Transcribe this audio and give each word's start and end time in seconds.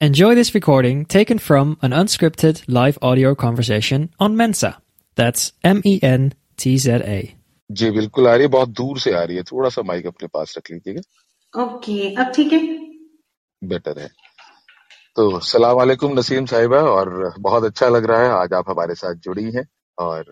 Enjoy 0.00 0.34
this 0.34 0.54
recording 0.54 1.04
taken 1.04 1.38
from 1.38 1.76
an 1.82 1.92
unscripted 1.92 2.62
live 2.66 2.98
audio 3.02 3.34
conversation 3.34 4.08
on 4.18 4.34
Mensa. 4.34 4.78
That's 5.14 5.52
M 5.62 5.82
E 5.84 6.00
N 6.02 6.32
T 6.56 6.78
Z 6.78 7.02
A. 7.04 7.36
जी 7.70 7.90
बिल्कुल 7.90 8.28
आ 8.28 8.32
रही 8.32 8.42
है 8.42 8.48
बहुत 8.48 8.68
दूर 8.68 8.98
से 8.98 9.12
आ 9.12 9.22
रही 9.22 9.36
है। 9.36 9.42
थोड़ा 9.42 9.68
सा 9.68 9.82
माइक 9.82 10.06
अपने 10.06 10.28
पास 10.28 10.54
रख 10.58 10.70
लीजिएगा। 10.70 11.02
ओके 11.62 12.14
अब 12.14 12.32
ठीक 12.34 12.52
है? 12.52 12.60
बेटर 13.64 13.98
है। 13.98 14.08
तो 15.16 15.40
सलाम 15.40 15.76
वालेकुम 15.76 16.18
नसीम 16.18 16.46
साहिबा 16.46 16.80
और 16.80 17.34
बहुत 17.40 17.64
अच्छा 17.64 17.88
लग 17.88 18.04
रहा 18.04 18.22
है 18.22 18.30
आज 18.30 18.52
आप 18.52 18.70
हमारे 18.70 18.94
साथ 18.94 19.14
जुड़ी 19.14 19.44
हैं 19.44 19.66
और 19.98 20.24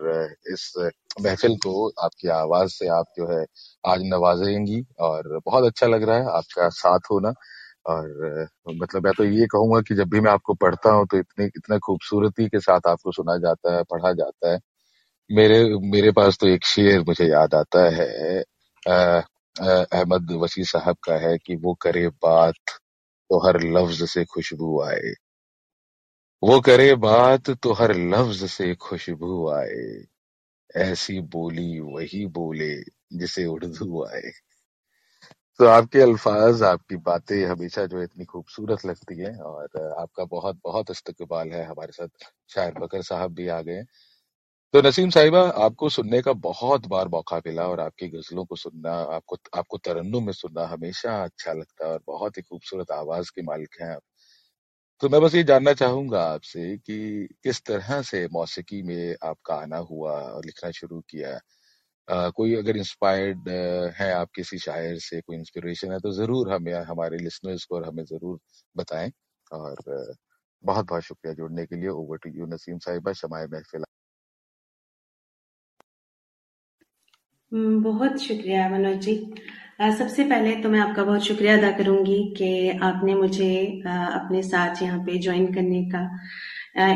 इस 0.51 0.73
महफिल 1.21 1.55
को 1.57 1.89
आपकी 1.89 2.27
आवाज़ 2.27 2.69
से 2.69 2.87
आप 2.87 3.05
जो 3.17 3.39
है 3.39 3.45
आज 3.87 4.01
नवाजेंगी 4.03 4.83
और 4.99 5.39
बहुत 5.45 5.63
अच्छा 5.63 5.87
लग 5.87 6.03
रहा 6.03 6.17
है 6.17 6.37
आपका 6.37 6.69
साथ 6.69 6.99
होना। 7.11 7.33
और 7.85 8.47
मतलब 8.73 9.05
मैं 9.05 9.13
तो 9.17 9.23
ये 9.25 9.45
कहूँगा 9.51 9.81
कि 9.87 9.95
जब 9.95 10.09
भी 10.09 10.19
मैं 10.21 10.31
आपको 10.31 10.53
पढ़ता 10.55 10.91
हूँ 10.91 11.05
तो 11.11 11.17
इतनी, 11.17 11.45
इतना 11.47 11.77
खूबसूरती 11.85 12.47
के 12.49 12.59
साथ 12.59 12.87
आपको 12.89 13.11
सुना 13.11 13.37
जाता 13.39 13.75
है, 13.77 13.83
पढ़ा 13.91 14.11
जाता 14.13 14.51
है। 14.53 14.59
मेरे 15.29 15.59
मेरे 15.91 16.11
पास 16.13 16.37
तो 16.41 16.47
एक 16.49 16.65
शेर 16.65 17.01
मुझे 17.07 17.25
याद 17.27 17.55
आता 17.55 17.89
है 17.95 18.43
अहमद 18.85 20.31
वसी 20.43 20.63
साहब 20.65 20.97
का 21.05 21.15
है 21.19 21.37
कि 21.45 21.55
वो 21.57 21.73
करे 21.83 22.07
बात 22.23 22.55
तो 23.29 23.39
हर 23.47 23.61
लफ्ज 23.73 24.03
से 24.09 24.25
खुशबू 24.25 24.81
आए। 24.83 25.13
वो 26.43 26.59
करे 26.61 26.93
बात 26.97 27.49
तो 27.63 27.73
हर 27.73 27.95
लफ्ज 28.11 28.45
से 28.51 28.73
खुशबू 28.81 29.49
आए। 29.51 29.85
ऐसी 30.79 31.19
बोली 31.33 31.79
वही 31.81 32.25
बोले 32.35 32.73
जिसे 33.19 33.45
उर्दू 33.47 34.03
आए। 34.05 34.31
तो 35.59 35.65
आपके 35.67 35.99
अल्फाज, 36.01 36.61
आपकी 36.63 36.95
बातें 36.99 37.45
हमेशा 37.45 37.85
जो 37.85 37.97
है 37.97 38.03
इतनी 38.03 38.25
खूबसूरत 38.25 38.85
लगती 38.85 39.17
हैं 39.19 39.35
और 39.43 39.81
आपका 39.99 40.25
बहुत 40.27 40.59
बहुत 40.63 40.91
इस्तकबाल 40.91 41.51
है 41.51 41.63
हमारे 41.65 41.91
साथ। 41.93 42.07
शायर 42.49 42.73
बकर 42.79 43.01
साहब 43.03 43.33
भी 43.35 43.47
आ 43.49 43.59
गए 43.61 43.81
तो 44.73 44.81
नसीम 44.83 45.09
साहिबा, 45.11 45.41
आपको 45.59 45.89
सुनने 45.91 46.21
का 46.23 46.33
बहुत 46.41 46.87
बार 46.87 47.07
मौका 47.09 47.37
मिला 47.45 47.67
और 47.67 47.79
आपकी 47.81 48.07
गजलों 48.09 48.45
को 48.45 48.55
सुनना, 48.57 48.93
आपको 48.93 49.37
आपको 49.55 49.77
तरन्नुम 49.79 50.25
में 50.25 50.33
सुनना 50.35 50.65
हमेशा 50.67 51.23
अच्छा 51.23 51.53
लगता 51.53 51.87
है 51.87 51.93
और 51.93 52.01
बहुत 52.07 52.37
ही 52.37 52.41
खूबसूरत 52.43 52.91
आवाज़ 52.93 53.31
के 53.35 53.41
मालिक 53.43 53.81
हैं 53.81 53.89
आप। 53.91 54.01
तो 55.01 55.09
मैं 55.09 55.21
बस 55.21 55.35
ये 55.35 55.43
जानना 55.45 55.73
चाहूँगा 55.75 56.21
आपसे 56.25 56.75
कि 56.79 57.27
किस 57.43 57.61
तरह 57.65 58.01
से 58.03 58.25
मौसीकी 58.33 58.81
में 58.83 59.15
आपका 59.25 59.55
आना 59.57 59.77
हुआ 59.85 60.13
और 60.23 60.45
लिखना 60.45 60.71
शुरू 60.73 60.99
किया? 61.09 61.39
कोई 62.09 62.55
अगर 62.55 62.77
इंस्पायर्ड 62.77 63.49
है 63.99 64.11
आप 64.13 64.29
किसी 64.35 64.57
शायर 64.59 64.97
से 65.01 65.21
कोई 65.21 65.37
इंस्पिरेशन 65.37 65.91
है 65.93 65.99
तो 65.99 66.11
ज़रूर 66.13 66.51
हमें 66.53 66.73
हमारे 66.85 67.17
लिसनर्स 67.19 67.65
को 67.65 67.75
और 67.75 67.87
हमें 67.87 68.03
ज़रूर 68.05 68.39
बताएँ। 68.75 69.11
और 69.51 69.75
बहुत 70.63 70.85
बहुत 70.87 71.03
शुक्रिया 71.03 71.33
जुड़ने 71.35 71.65
के 71.65 71.75
लिए। 71.75 71.89
ओवर 71.91 72.17
टू 72.23 72.29
यू 72.31 72.45
नसीम 72.47 72.77
साहिबा 72.79 73.13
शमाय 73.15 73.47
महफिल 73.53 73.83
हम्म, 77.51 77.81
बहुत 77.83 78.17
शुक्रिया 78.21 78.67
मनोज 78.69 78.97
जी। 79.01 79.15
सबसे 79.97 80.23
पहले 80.25 80.55
तो 80.63 80.69
मैं 80.69 80.79
आपका 80.79 81.03
बहुत 81.03 81.23
शुक्रिया 81.25 81.57
अदा 81.57 81.71
करूँगी 81.77 82.17
कि 82.37 82.49
आपने 82.83 83.13
मुझे 83.15 83.49
अपने 83.87 84.41
साथ 84.43 84.81
यहाँ 84.83 84.99
पे 85.05 85.17
ज्वाइन 85.19 85.45
करने 85.53 85.83
का 85.91 86.01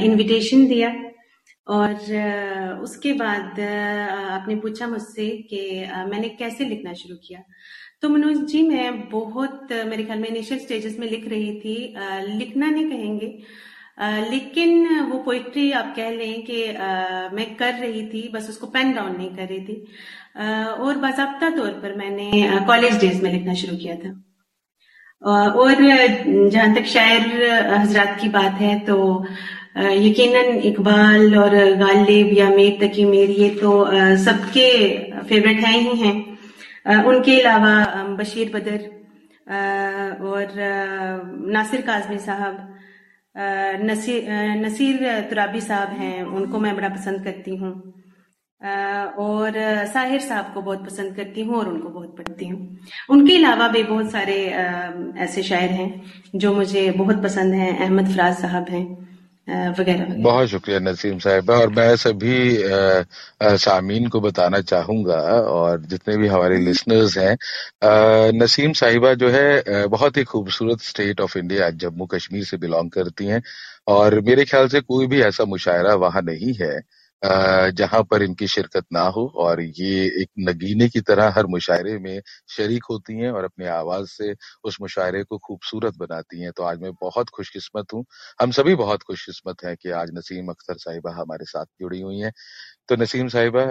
इनविटेशन 0.05 0.65
दिया। 0.67 0.89
और 1.67 2.79
उसके 2.83 3.13
बाद 3.13 3.59
आपने 3.59 4.55
पूछा 4.55 4.87
मुझसे 4.87 5.29
कि 5.49 5.61
मैंने 6.09 6.29
कैसे 6.29 6.65
लिखना 6.65 6.93
शुरू 6.93 7.15
किया? 7.27 7.39
तो 8.01 8.09
मनोज 8.09 8.37
जी, 8.47 8.61
मैं 8.69 9.09
बहुत, 9.09 9.67
मेरे 9.87 10.03
ख्याल 10.03 10.19
में 10.19 10.29
इनिशियल 10.29 10.59
स्टेजेस 10.59 10.97
में 10.99 11.09
लिख 11.09 11.27
रही 11.27 11.53
थी। 11.59 11.75
लिखना 12.37 12.69
नहीं 12.69 12.89
कहेंगे। 12.89 13.37
लेकिन 14.29 14.99
वो 15.01 15.17
पोइट्री 15.23 15.71
आप 15.71 15.93
कह 15.95 16.09
लें 16.09 16.43
कि 16.45 16.65
मैं 17.35 17.55
कर 17.55 17.73
रही 17.73 18.05
थी, 18.07 18.27
बस 18.29 18.49
उसको 18.49 18.67
पेन 18.67 18.93
डाउन 18.93 19.15
नहीं 19.17 19.35
कर 19.35 19.47
रही 19.47 19.59
थी। 19.59 19.75
और 20.79 20.97
बाजाबता 20.97 21.49
तौर 21.49 21.71
पर 21.81 21.95
मैंने 21.95 22.31
कॉलेज 22.67 22.99
डेज़ 22.99 23.21
में 23.23 23.31
लिखना 23.33 23.53
शुरू 23.53 23.77
किया 23.77 23.95
था। 23.95 24.11
और 25.21 25.75
जहाँ 26.49 26.73
तक 26.75 26.85
शायर 26.85 27.43
हजरात 27.73 28.17
की 28.21 28.29
बात 28.29 28.53
है 28.61 28.79
तो 28.79 28.95
यकीनन 29.75 30.59
इकबाल 30.65 31.35
और 31.37 31.55
गालिब 31.77 32.33
या 32.33 32.49
मेर 32.49 32.77
तकी 32.81 33.05
मेर, 33.05 33.29
ये 33.31 33.49
तो 33.61 33.71
सबके 34.23 34.69
फेवरेट 35.21 35.59
हैं 35.59 35.79
ही 35.79 35.97
हैं। 35.97 37.03
उनके 37.05 37.39
अलावा 37.39 38.03
बशीर 38.17 38.51
बदर 38.53 38.79
और 40.23 40.53
नासिर 41.53 41.81
काजमी 41.81 42.17
साहब 42.19 42.69
नसीर 44.61 45.27
तुराबी 45.29 45.61
साहब 45.61 45.89
हैं, 45.99 46.23
उनको 46.23 46.59
मैं 46.59 46.75
बड़ा 46.75 46.89
पसंद 46.89 47.23
करती 47.23 47.55
हूँ। 47.55 47.73
और 49.19 49.53
साहिर 49.93 50.19
साहब 50.21 50.53
को 50.53 50.61
बहुत 50.61 50.85
पसंद 50.85 51.15
करती 51.15 51.41
हूँ 51.43 51.55
और 51.55 51.67
उनको 51.69 51.89
बहुत 51.89 52.15
पढ़ती 52.17 52.47
हूँ। 52.47 52.77
उनके 53.09 53.35
अलावा 53.37 53.67
भी 53.67 53.83
बहुत 53.83 54.11
सारे 54.11 54.35
ऐसे 55.23 55.43
शायर 55.43 55.71
हैं, 55.71 56.03
जो 56.35 56.53
मुझे 56.53 56.89
बहुत 56.91 57.23
पसंद 57.23 57.53
हैं, 57.53 57.77
अहमद 57.77 58.13
फराज 58.13 58.35
साहब 58.35 58.69
हैं। 58.69 59.02
वगैरह 59.47 60.13
बहुत 60.23 60.47
शुक्रिया 60.47 60.79
नसीम 60.79 61.17
साहिबा 61.19 61.55
और 61.59 61.69
मैं 61.69 61.95
सभी 61.97 62.35
सामीन 63.57 64.07
को 64.09 64.19
बताना 64.21 64.59
चाहूँगा 64.61 65.15
और 65.53 65.81
जितने 65.85 66.15
भी 66.17 66.27
हमारे 66.27 66.57
लिसनर्स 66.57 67.17
हैं 67.17 67.35
नसीम 68.39 68.73
साहिबा 68.73 69.13
जो 69.15 69.29
है 69.29 69.87
बहुत 69.87 70.17
ही 70.17 70.23
खूबसूरत 70.23 70.81
state 70.81 71.21
of 71.21 71.37
India 71.37 71.69
Jammu 71.83 72.05
Kashmir 72.05 72.43
से 72.45 72.57
बिलोंग 72.57 72.91
करती 72.91 73.25
हैं। 73.27 73.41
और 73.87 74.19
मेरे 74.21 74.45
ख्याल 74.45 74.67
से 74.69 74.79
कोई 74.81 75.07
भी 75.07 75.21
ऐसा 75.21 75.45
मुशायरा 75.45 75.93
वहाँ 75.95 76.21
नहीं 76.21 76.53
है। 76.61 76.79
जहाँ 77.23 78.01
पर 78.03 78.23
इनकी 78.23 78.47
शिरकत 78.47 78.85
ना 78.93 79.01
हो 79.09 79.25
और 79.35 79.61
ये 79.61 80.05
एक 80.21 80.29
नगीने 80.39 80.87
की 80.89 81.01
तरह 81.01 81.29
हर 81.29 81.45
मुशायरे 81.45 81.97
में 81.99 82.21
शरीक 82.49 82.83
होती 82.89 83.17
हैं 83.19 83.31
और 83.31 83.43
अपनी 83.43 83.65
आवाज़ 83.67 84.07
से 84.07 84.33
उस 84.63 84.77
मुशायरे 84.81 85.23
को 85.23 85.37
खूबसूरत 85.37 85.97
बनाती 85.97 86.41
हैं। 86.41 86.51
तो 86.51 86.63
आज 86.63 86.81
मैं 86.81 86.91
बहुत 87.01 87.29
खुशकिस्मत 87.29 87.93
हूँ। 87.93 88.03
हम 88.41 88.51
सभी 88.51 88.75
बहुत 88.75 89.03
खुशकिस्मत 89.03 89.63
हैं 89.65 89.75
कि 89.81 89.89
आज 89.91 90.11
नसीम 90.13 90.49
अख्तर 90.49 90.77
साहिबा 90.77 91.11
हमारे 91.15 91.45
साथ 91.45 91.65
जुड़ी 91.81 92.01
हुई 92.01 92.19
हैं। 92.19 92.31
तो 92.89 92.95
नसीम 92.95 93.27
साहिबा 93.27 93.65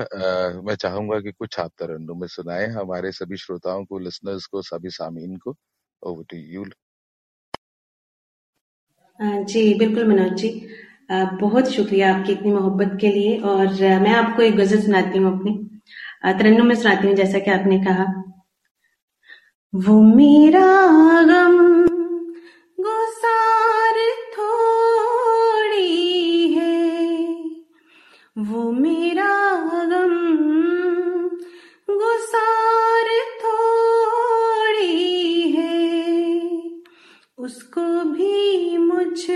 मैं 0.63 0.75
चाहूँगा 0.77 1.21
कि 1.21 1.33
कुछ 1.33 1.59
आप 1.61 1.73
तरन्नुम 1.79 2.21
में 2.21 2.29
सुनाए 2.29 2.67
हमारे 2.71 3.13
सभी 3.13 3.37
श्रोताओं 3.37 3.85
को, 3.85 3.99
लिसनर्स 3.99 4.47
को, 4.47 4.63
सभी 4.63 4.91
सामीन 4.91 5.37
को। 5.37 5.57
Over 6.03 6.25
to 6.31 6.37
you. 6.39 6.65
जी, 9.21 9.63
बिल्कुल, 9.75 10.07
मनोज 10.09 10.33
जी। 10.33 10.51
बहुत 11.11 11.71
शुक्रिया 11.71 12.15
आपकी 12.15 12.33
इतनी 12.33 12.53
मोहब्बत 12.53 12.99
के 13.01 13.09
लिए 13.09 13.39
और 13.39 13.67
मैं 14.01 14.11
आपको 14.11 14.43
एक 14.43 14.57
गज़ल 14.57 14.81
सुनाती 14.81 15.19
हूँ 15.19 15.39
अपनी। 15.39 15.71
तरन्नुम 16.39 16.67
में 16.67 16.75
सुनाती 16.75 17.07
हूँ, 17.07 17.17
जैसा 17.17 17.39
कि 17.39 17.51
आपने 17.51 17.79
कहा। 17.79 18.23
वो 19.75 20.03
मेरा 20.03 21.25
गम 21.25 21.87
गुसार 22.81 23.95
थोड़ी 24.39 26.55
है। 26.55 27.27
वो 28.39 28.73
मेरा 28.73 29.51
गम 29.85 30.19
गुसार 31.91 33.09
थोड़ी 33.45 35.51
है। 35.51 36.11
उसको 37.39 38.05
भी 38.05 38.79
मुझ 38.79 39.27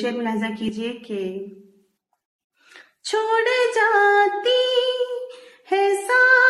शेर 0.00 0.16
मुलाजा 0.16 0.50
कीजिए 0.56 0.92
कि 1.06 1.22
छोड़ 3.04 3.48
जाती 3.76 4.60
है 5.72 5.82
साथ 6.04 6.41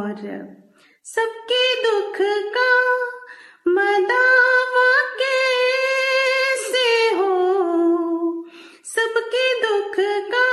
और 0.00 0.20
सबके 1.04 1.64
दुख 1.82 2.18
का 2.54 2.72
मदावा 3.68 4.90
कैसे 5.20 6.88
हो? 7.16 7.32
सबके 8.94 9.46
दुख 9.62 9.96
का 10.34 10.48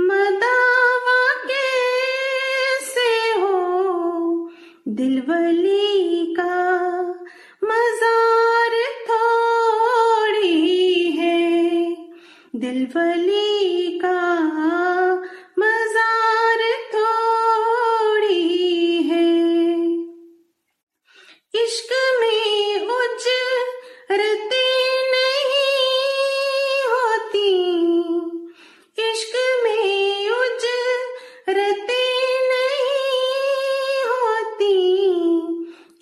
मदावा 0.00 1.20
कैसे 1.46 3.10
हो? 3.40 3.56
दिलवली 4.88 6.34
का 6.40 6.58
मजार 7.64 8.76
थोड़ी 9.10 10.56
है, 11.18 11.40
दिलवली 12.56 13.37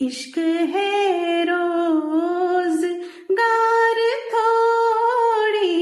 इश्क 0.06 0.38
है 0.73 1.44
रोज 1.44 2.82
गार 3.38 3.99
थोड़ी 4.32 5.75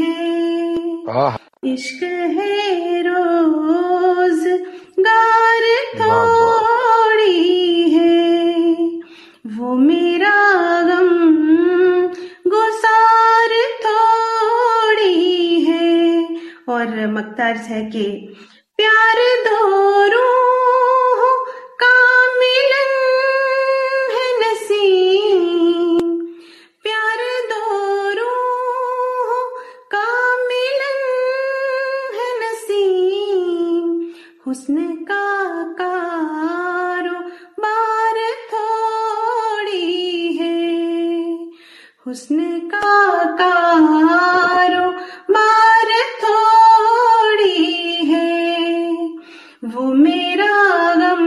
है। 0.00 1.72
इश्क 1.74 2.02
है 2.02 3.02
रोज 3.02 3.19
हुस्न 42.06 42.68
का 42.68 43.24
कारोबार 43.34 44.78
थोड़ी 46.22 48.04
है। 48.04 48.92
वो 49.64 49.82
मेरा 49.94 50.46
गम 50.94 51.26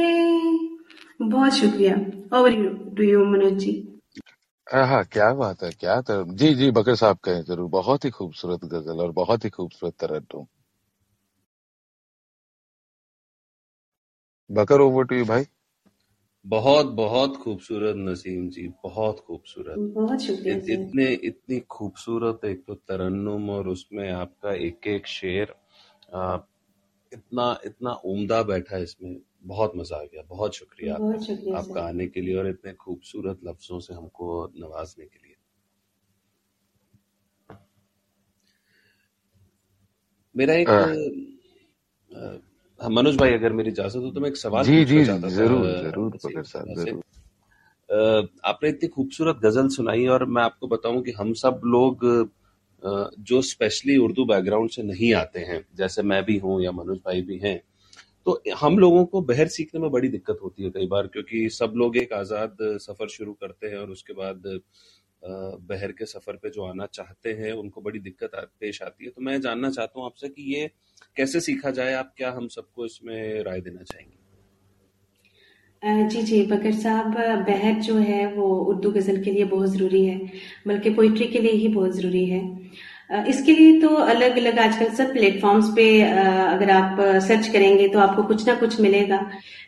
बहुत 1.22 1.52
शुक्रिया। 1.52 1.94
Over 2.38 2.52
you 2.52 2.68
to 2.96 3.02
you 3.02 3.24
Manoj 3.24 3.52
ji. 3.52 3.72
हाँ 4.66 5.04
क्या 5.04 5.32
बात 5.34 5.62
है, 5.62 5.70
क्या 5.70 6.00
तर... 6.00 6.22
जी 6.24 6.54
जी, 6.54 6.70
बकर 6.70 6.94
साहब 6.94 7.18
कहें 7.24 7.42
ज़रूर। 7.42 7.68
बहुत 7.68 8.04
ही 8.04 8.10
खूबसूरत 8.10 8.64
गज़ल 8.64 9.00
और 9.00 9.10
बहुत 9.12 9.44
ही 9.44 9.50
खूबसूरत 9.50 9.94
Tarannum 10.00 10.46
Bakar 14.50 14.80
over 14.80 15.04
to 15.04 15.14
you 15.14 15.24
भाई। 15.24 15.44
बहुत 16.44 16.86
बहुत 16.96 17.36
खूबसूरत 17.36 17.96
नसीम 17.98 18.48
जी 18.50 18.66
बहुत 18.82 19.20
खूबसूरत। 19.20 19.80
बहुत 19.94 20.20
शुक्रिया 20.22 20.54
इत, 20.54 20.68
इतने 20.70 21.06
इतनी 21.28 21.58
खूबसूरत 21.70 22.44
एक 22.44 22.62
तो 22.66 22.74
तरन्नुम 22.90 23.50
और 23.50 23.68
उसमें 23.68 24.08
आपका 24.10 24.52
एक 24.66 24.86
एक 24.88 25.06
शेर 25.08 25.54
आ, 26.14 26.38
इतना 27.12 27.48
इतना 27.66 27.92
उम्दा 28.08 28.42
बैठा 28.44 28.76
है 28.76 28.82
इसमें 28.82 29.16
बहुत 29.46 29.72
मज़ा 29.76 29.96
आ 29.98 30.04
गया 30.04 30.22
बहुत 30.30 30.56
शुक्रिया 30.56 30.94
आपका 30.94 31.06
बहुत 31.08 31.26
शुक्रिया 31.26 31.58
आपका 31.58 31.82
सर। 31.82 31.88
आने 31.88 32.06
के 32.08 32.20
लिए 32.20 32.36
और 32.36 32.48
इतने 32.48 32.72
खूबसूरत 32.86 33.40
लफ्जों 33.44 33.80
से 33.88 33.94
हमको 33.94 34.30
नवाजने 34.58 35.06
के 35.06 35.18
लिए। 35.18 35.36
मेरा 40.34 40.54
एक 40.56 40.72
अ, 40.74 40.84
हाँ, 42.08 42.38
मनोज 42.90 43.16
भाई 43.16 43.32
अगर 43.32 43.52
मेरी 43.52 43.70
इजाज़त 43.70 43.96
हो 43.96 44.10
तो 44.10 44.20
मैं 44.20 44.28
एक 44.28 44.36
सवाल 44.36 44.64
जी 44.64 44.84
जी 44.84 45.02
ज़रूर 45.04 45.66
ज़रूर 45.80 46.16
साहब 46.18 46.74
ज़रूर। 46.76 48.28
आपने 48.44 48.68
इतनी 48.68 48.88
खूबसूरत 48.88 49.40
गज़ल 49.42 49.68
सुनाई 49.68 50.06
और 50.08 50.24
मैं 50.26 50.42
आपको 50.42 50.68
बताऊँ 50.68 51.02
कि 51.02 51.12
हम 51.12 51.32
सब 51.40 51.60
लोग 51.66 52.04
जो 53.22 53.40
स्पेशली 53.42 53.96
उर्दू 53.96 54.24
बैकग्राउंड 54.24 54.70
से 54.70 54.82
नहीं 54.82 55.12
आते 55.14 55.40
हैं 55.40 55.64
जैसे 55.76 56.02
मैं 56.02 56.22
भी 56.24 56.36
हूँ 56.38 56.62
या 56.62 56.72
मनोज 56.72 56.98
भाई 57.06 57.22
भी 57.22 57.38
हैं 57.38 57.60
तो 58.26 58.40
हम 58.56 58.78
लोगों 58.78 59.04
को 59.04 59.20
बहर 59.22 59.48
सीखने 59.48 59.80
में 59.80 59.90
बड़ी 59.90 60.08
दिक्कत 60.08 60.38
होती 60.42 60.64
है 60.64 60.70
कई 60.70 60.86
बार 60.86 61.06
क्योंकि 61.06 61.48
सब 61.50 61.72
लोग 61.76 61.96
एक 61.96 62.12
आज़ाद 62.12 62.56
सफ़र 62.80 63.08
शुरू 63.08 63.32
करते 63.32 63.66
हैं 63.66 63.78
और 63.78 63.90
उसके 63.90 64.12
बाद 64.12 64.42
बहर 65.22 65.92
के 65.92 66.06
सफ़र 66.06 66.36
पे 66.36 66.50
जो 66.50 66.64
आना 66.66 66.86
चाहते 66.92 67.32
हैं 67.32 67.52
उनको 67.52 67.80
बड़ी 67.80 67.98
दिक्कत 68.00 68.30
पेश 68.60 68.82
आती 68.82 69.04
है। 69.04 69.10
तो 69.10 69.22
मैं 69.22 69.40
जानना 69.40 69.70
चाहता 69.70 69.98
हूँ 69.98 70.06
आपसे 70.06 70.28
कि 70.28 70.42
ये 70.54 70.70
कैसे 71.16 71.40
सीखा 71.40 71.70
जाए? 71.72 71.92
आप 71.94 72.12
क्या 72.16 72.30
हम 72.30 72.48
सबको 72.48 72.86
इसमें 72.86 73.42
राय 73.44 73.60
देना 73.60 73.82
चाहेंगे? 73.82 74.16
जी 76.08 76.22
जी, 76.22 76.42
बकर 76.46 76.72
साहब 76.74 77.14
बहर 77.46 77.80
जो 77.82 77.94
है 77.98 78.26
वो 78.34 78.48
उर्दू 78.64 78.90
गज़ल 78.90 79.22
के 79.22 79.30
लिए 79.30 79.44
बहुत 79.46 79.68
ज़रूरी 79.70 80.04
है, 80.06 80.18
बल्कि 80.68 80.90
पोइट्री 80.90 81.26
के 81.28 81.38
लिए 81.38 81.52
ही 81.52 81.68
बहुत 81.68 81.96
ज़रूरी 81.96 82.24
है। 82.26 82.40
इसके 83.28 83.52
लिए 83.52 83.80
तो 83.80 83.88
अलग 83.88 84.36
अलग 84.38 84.58
आजकल 84.58 84.92
सब 84.94 85.12
प्लेटफॉर्म्स 85.12 85.68
पे 85.76 85.86
अगर 86.02 86.70
आप 86.70 87.00
सर्च 87.22 87.48
करेंगे 87.48 87.88
तो 87.88 87.98
आपको 87.98 88.22
कुछ 88.22 88.46
ना 88.48 88.54
कुछ 88.54 88.80
मिलेगा। 88.80 89.20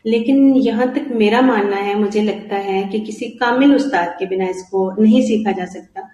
लेकिन 0.05 0.55
यहाँ 0.57 0.87
तक 0.95 1.07
मेरा 1.15 1.41
मानना 1.41 1.75
है, 1.77 1.95
मुझे 1.99 2.21
लगता 2.23 2.55
है 2.69 2.83
कि 2.89 2.99
किसी 3.01 3.29
कामिल 3.37 3.75
उस्ताद 3.75 4.15
के 4.19 4.25
बिना 4.25 4.47
इसको 4.49 4.89
नहीं 5.01 5.21
सीखा 5.27 5.51
जा 5.51 5.65
सकता। 5.65 6.09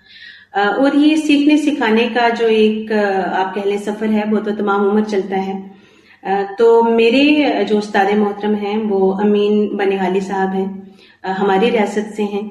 और 0.53 0.95
ये 0.95 1.17
सीखने 1.17 1.57
सिखाने 1.57 2.07
का 2.09 2.29
जो 2.31 2.47
एक 2.47 2.91
आप 2.91 3.53
कह 3.55 3.63
लें 3.63 3.77
सफ़र 3.79 4.09
है, 4.09 4.25
वो 4.25 4.39
तो 4.39 4.51
तमाम 4.53 4.87
उम्र 4.89 5.03
चलता 5.05 5.37
है। 5.39 6.55
तो 6.57 6.81
मेरे 6.85 7.63
जो 7.65 7.77
उस्ताद 7.77 8.13
मोहतरम 8.17 8.55
हैं, 8.55 8.77
वो 8.79 9.11
अमीन 9.21 9.77
बनिहाली 9.77 10.21
साहब 10.21 10.53
हैं 10.53 11.33
हमारी 11.33 11.69
रियासत 11.69 12.13
से 12.15 12.23
हैं। 12.25 12.45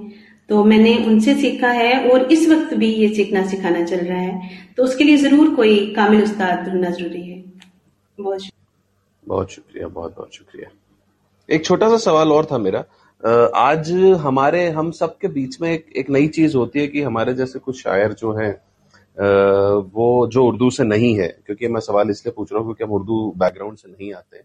तो 0.48 0.62
मैंने 0.64 0.96
उनसे 1.06 1.34
सीखा 1.34 1.68
है 1.70 1.92
और 2.10 2.22
इस 2.32 2.48
वक्त 2.48 2.74
भी 2.74 2.86
ये 2.92 3.08
सीखना 3.14 3.46
सिखाना 3.46 3.82
चल 3.84 3.98
रहा 3.98 4.18
है। 4.18 4.48
तो 4.76 4.84
उसके 4.84 5.04
लिए 5.04 5.16
ज़रूर 5.18 5.54
कोई 5.54 5.76
कामिल 5.96 6.22
उस्ताद 6.22 6.64
ढूंढना 6.68 6.90
ज़रूरी 6.90 7.22
है। 7.22 7.38
बहुत 8.18 8.40
शुक्रिया। 8.40 9.24
बहुत 9.24 9.50
शुक्रिया, 9.50 9.88
बहुत 9.88 10.16
बहुत 10.16 10.34
शुक्रिया। 10.34 10.70
एक 11.48 11.64
छोटा 11.64 11.88
सा 11.88 11.96
सवाल 12.00 12.32
और 12.32 12.46
था 12.52 12.58
मेरा 12.58 12.84
आज 13.20 13.90
हमारे 14.20 14.68
हम 14.70 14.90
सब 14.90 15.16
के 15.18 15.28
बीच 15.28 15.60
में 15.60 15.70
एक, 15.70 15.86
एक 15.96 16.10
नई 16.10 16.28
चीज़ 16.28 16.56
होती 16.56 16.80
है 16.80 16.86
कि 16.86 17.02
हमारे 17.02 17.34
जैसे 17.34 17.58
कुछ 17.58 17.82
शायर 17.82 18.12
जो 18.12 18.32
हैं 18.32 18.52
वो 19.94 20.26
जो 20.26 20.44
उर्दू 20.46 20.70
से 20.70 20.84
नहीं 20.84 21.14
है 21.18 21.28
क्योंकि 21.46 21.68
मैं 21.68 21.80
सवाल 21.80 22.10
इसलिए 22.10 22.32
पूछ 22.36 22.52
रहा 22.52 22.58
हूँ 22.58 22.66
क्योंकि 22.66 22.84
हम 22.84 22.90
उर्दू 22.90 23.32
बैकग्राउंड 23.36 23.78
से 23.78 23.88
नहीं 23.88 24.12
आते 24.14 24.42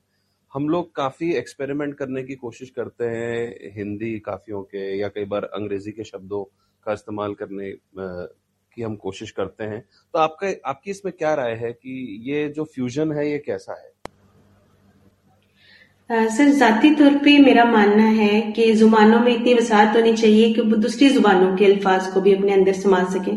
हम 0.54 0.70
लोग 0.70 0.94
काफ़ी 0.96 1.32
एक्सपेरिमेंट 1.36 1.96
करने 1.98 2.24
की 2.24 2.36
कोशिश 2.36 2.70
करते 2.70 3.06
हैं 3.06 3.72
हिंदी 3.76 4.20
काफियों 4.20 4.62
के 4.64 4.98
या 5.00 5.08
कई 5.08 5.26
बार 5.26 5.44
अंग्रेज़ी 5.54 5.92
के 5.92 6.04
शब्दों 6.04 6.44
का 6.86 6.94
इस्तेमाल 6.94 7.34
करने 7.34 7.72
की 7.98 8.82
हम 8.82 8.96
कोशिश 8.96 9.32
करते 9.32 9.64
हैं। 9.64 9.82
तो 10.14 10.20
आपका 10.20 10.54
आपकी 10.70 10.92
इसमें 10.92 11.14
क्या 11.18 11.34
राय 11.34 11.54
है 11.56 11.72
कि 11.74 12.22
ये 12.32 12.48
जो 12.50 12.64
फ्यूजन 12.66 13.12
है 13.12 13.30
ये 13.32 13.38
कैसा 13.40 13.82
है? 13.82 13.92
सर, 16.10 16.50
जाती 16.52 16.90
तौर 16.96 17.14
पे 17.18 17.38
मेरा 17.40 17.64
मानना 17.66 18.04
है 18.16 18.42
कि 18.56 18.72
जुबानों 18.74 19.20
में 19.20 19.32
इतनी 19.32 19.54
वसात 19.54 19.96
होनी 19.96 20.14
चाहिए 20.14 20.52
कि 20.54 20.62
वो 20.62 20.76
दूसरी 20.78 21.10
जुबानों 21.10 21.56
के 21.58 21.66
अल्फाज 21.66 22.08
को 22.08 22.22
भी 22.22 22.34
अपने 22.34 22.52
अंदर 22.54 22.74
संभाल 22.74 23.06
सके। 23.14 23.32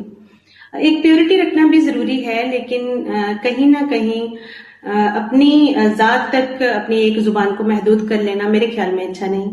एक 0.87 1.01
प्योरिटी 1.03 1.37
रखना 1.37 1.67
भी 1.67 1.81
ज़रूरी 1.81 2.17
है, 2.21 2.51
लेकिन 2.51 3.05
कहीं 3.45 3.67
ना 3.67 3.83
कहीं 3.87 4.21
अपनी 5.15 5.75
जात 5.99 6.31
तक 6.35 6.63
अपनी 6.65 7.01
एक 7.03 7.19
ज़ुबान 7.21 7.55
को 7.55 7.65
महदूद 7.65 8.09
कर 8.09 8.23
लेना 8.23 8.49
मेरे 8.49 8.67
ख्याल 8.69 8.93
में 8.93 9.07
अच्छा 9.07 9.27
नहीं। 9.27 9.49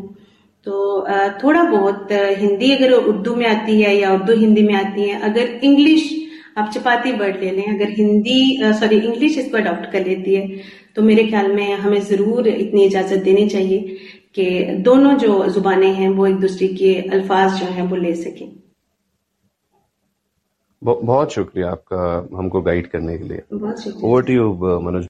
तो 0.68 1.06
थोड़ा 1.44 1.64
बहुत 1.64 2.08
हिंदी 2.12 2.72
अगर 2.72 2.92
उर्दू 2.94 3.36
में 3.36 3.46
आती 3.48 3.82
है 3.82 3.96
या 3.96 4.12
उर्दू 4.14 4.34
हिंदी 4.36 4.62
में 4.64 4.74
आती 4.76 5.10
है, 5.10 5.22
अगर 5.22 5.60
इंग्लिश 5.64 6.12
आप 6.56 6.70
चपाती 6.74 7.12
वर्ड 7.12 7.40
ले 7.40 7.52
लें 7.52 7.66
अगर 7.70 7.90
हिंदी 7.94 8.40
सॉरी 8.80 8.98
इंग्लिश 8.98 9.38
इसको 9.38 9.58
अडॉप्ट 9.58 9.92
कर 9.92 10.06
लेती 10.06 10.36
है 10.36 10.60
तो 10.96 11.02
मेरे 11.04 11.24
ख्याल 11.28 11.52
में 11.54 11.74
हमें 11.78 12.00
ज़रूर 12.02 12.48
इतनी 12.48 12.84
इजाज़त 12.84 13.24
देनी 13.24 13.48
चाहिए 13.50 13.98
कि 14.36 14.46
दोनों 14.84 15.14
जो 15.18 15.46
जुबानें 15.50 15.92
हैं 15.94 16.10
वो 16.12 16.28
एक 16.28 16.36
दूसरे 16.40 16.68
के 16.76 16.94
अल्फाज 17.10 17.60
जो 17.60 17.66
हैं 17.72 17.88
वो 17.90 17.96
ले 17.96 18.14
सकें। 18.16 18.48
बहुत 20.82 21.34
शुक्रिया 21.34 21.70
आपका 21.72 22.38
हमको 22.38 22.62
गाइड 22.62 22.88
करने 22.90 23.18
के 23.18 23.24
लिए। 23.24 23.42
बहुत 23.54 23.84
शुक्रिया। 23.84 24.10
ओवर 24.10 24.24
टू 24.24 24.34
यू 24.34 24.80
मनोज 24.82 25.08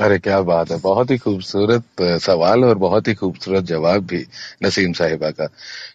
अरे, 0.00 0.18
क्या 0.18 0.40
बात 0.42 0.70
है। 0.70 0.78
बहुत 0.80 1.10
ही 1.10 1.16
खूबसूरत 1.18 2.00
सवाल 2.22 2.64
और 2.64 2.78
बहुत 2.78 3.08
ही 3.08 3.14
खूबसूरत 3.14 3.64
जवाब 3.64 4.06
भी 4.06 4.22
नसीम 4.64 4.92
साहिबा 4.92 5.30
का। 5.30 5.46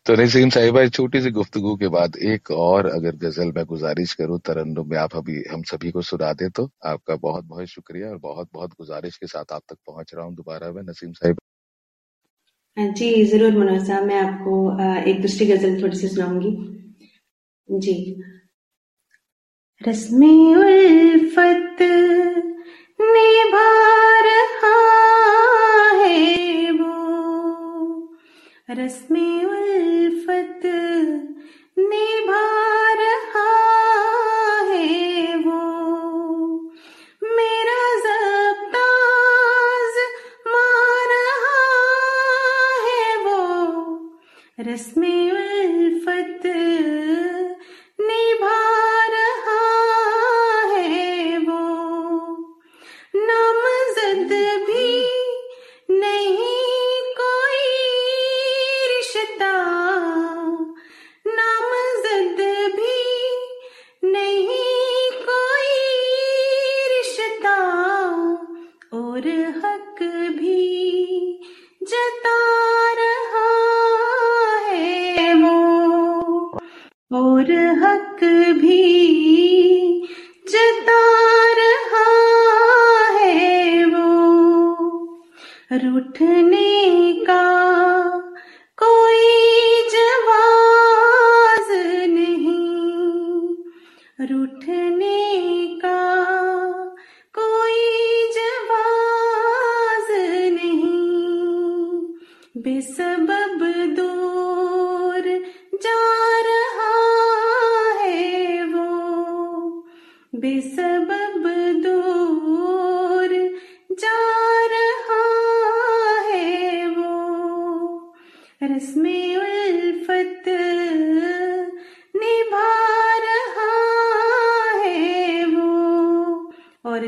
तो 0.05 0.15
नसीम 0.15 0.49
साहिबा, 0.49 0.81
इस 0.81 0.91
छोटी 0.91 1.21
सी 1.21 1.31
गुफ्तगु 1.31 1.75
के 1.75 1.87
बाद 1.87 2.15
एक 2.25 2.51
और 2.51 2.85
अगर 2.87 3.15
गज़ल 3.15 3.51
मैं 3.55 3.65
गुजारिश 3.65 4.13
करूँ, 4.13 4.39
तरन्नुम 4.39 4.89
में 4.89 4.97
आप 4.97 5.15
अभी, 5.15 5.43
हम 5.51 5.63
सभी 5.63 5.91
को 5.91 6.01
सुना 6.03 6.31
दे 6.33 6.49
तो 6.49 6.69
आपका 6.85 7.15
बहुत 7.17 7.45
बहुत 7.45 7.67
शुक्रिया 7.67 8.09
और 8.09 8.17
बहुत 8.19 8.49
बहुत 8.53 8.71
गुजारिश 8.79 9.17
के 9.17 9.27
साथ 9.27 9.53
आप 9.53 9.61
तक 9.69 9.77
पहुँच 9.87 10.11
रहा 10.15 10.25
हूँ 10.25 10.35
दोबारा 10.35 10.71
मैं 10.71 10.83
नसीम 10.83 11.11
साहिबा। 11.13 11.41
जी, 12.77 13.25
ज़रूर 13.25 13.57
मनोज 13.57 13.87
साहब, 13.87 14.03
मैं 14.03 14.19
आपको 14.19 14.53
एक 15.09 15.21
दूसरी 15.21 15.45
गज़ल 15.47 15.81
थोड़ी 15.81 15.97
सी 15.97 16.07
सुनाऊँगी। 16.07 16.51
जी। 17.69 17.95
रस्म 19.81 20.25
उल्फत 20.55 21.81
निभा 23.01 23.67
रहा 24.21 24.77
है 26.03 26.71
वो। 26.71 26.93
रस्में 28.69 29.45
उल्फत 29.45 30.04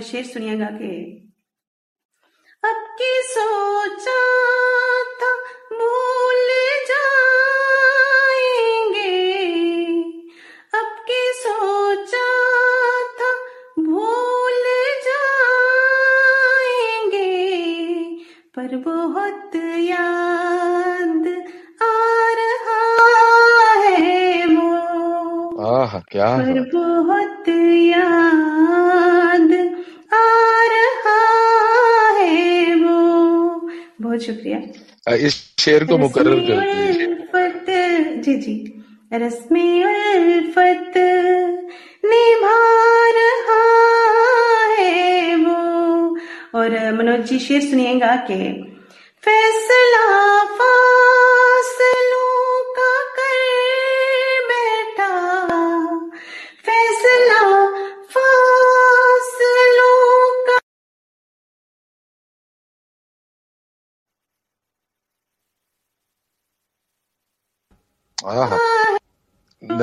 शेर 0.08 0.26
सुनिएगा 0.26 0.66
के 0.66 0.92
अब 2.70 2.78
की 3.00 3.12
सोचा 3.26 4.20
था 5.20 5.32
भूल 5.78 6.50
जाएँगे। 6.90 7.54
अब 10.80 10.90
की 11.10 11.22
सोचा 11.36 12.28
था 13.20 13.32
भूल 13.84 14.64
जाएँगे। 15.08 15.76
पर 18.56 18.76
बहुत 18.78 19.56
याद 19.90 21.26
आ 21.82 21.98
रहा 22.40 22.82
है 23.90 24.46
वो। 24.46 24.72
आह 25.72 26.00
क्या 26.00 26.30
पर 26.38 26.60
शेर 35.68 35.86
को 35.86 35.98
मुकर्र 35.98 36.30
कर 36.30 38.22
जी 38.22 38.34
जी। 38.36 38.84
रस्मे 39.14 39.84
उल्फत 39.84 40.94
निभा 42.06 42.60
रहा 43.10 43.64
है 44.74 45.36
वो। 45.36 46.18
और 46.56 46.94
मनोज 46.94 47.26
जी, 47.26 47.40
शेर 47.40 47.62
सुनिएगा 47.62 48.16
के 48.16 48.54
फासलों 49.26 50.37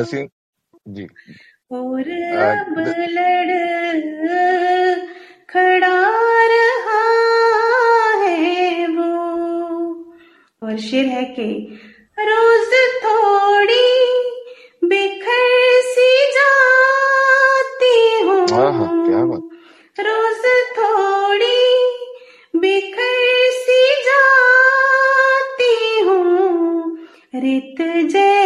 नसीम 0.04 0.26
जी। 0.88 1.06
और 1.72 2.00
अब 2.00 2.78
लड़ 3.08 3.54
खड़ा 5.50 5.96
रहा 6.46 7.02
है 8.22 8.86
वो। 8.86 9.12
और 10.62 10.76
शेर 10.76 11.06
है 11.06 11.24
कि 11.24 11.78
रोज 12.18 12.72
थोड़ी 13.04 13.86
बिखर 14.84 15.80
सी 15.82 16.10
जाती 16.32 18.20
क्या 18.20 19.16
हूँ 19.16 19.28
बात। 19.28 19.42
रोज 20.00 20.44
थोड़ी 20.78 21.62
बिखर 22.58 23.50
सी 23.52 23.82
जाती 24.02 26.00
हूँ। 26.00 26.98
रित 27.34 27.82
जैसे 28.10 28.43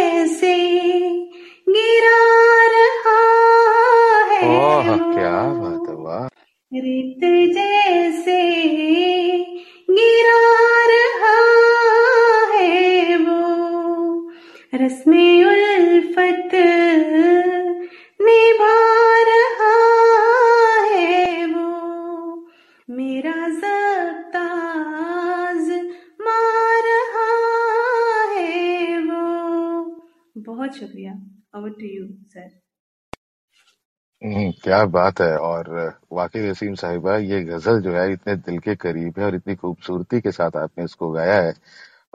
क्या 34.79 34.85
बात 34.87 35.19
है 35.21 35.37
और 35.39 35.69
वाकई 36.13 36.49
वसीम 36.49 36.73
साहिबा, 36.75 37.15
ये 37.17 37.41
गज़ल 37.45 37.81
जो 37.83 37.93
है 37.93 38.11
इतने 38.13 38.35
दिल 38.37 38.59
के 38.59 38.75
करीब 38.77 39.19
है 39.19 39.25
और 39.25 39.35
इतनी 39.35 39.55
खूबसूरती 39.55 40.19
के 40.21 40.31
साथ 40.31 40.55
आपने 40.57 40.83
इसको 40.85 41.09
गाया 41.11 41.41
है। 41.41 41.53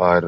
और 0.00 0.26